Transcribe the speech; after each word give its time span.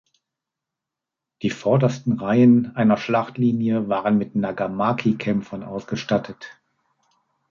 Die 1.43 1.51
vordersten 1.51 2.13
Reihen 2.13 2.75
einer 2.75 2.97
Schlachtlinie 2.97 3.87
waren 3.87 4.17
mit 4.17 4.33
Nagamaki-Kämpfern 4.35 5.61
ausgestattet. 5.63 6.59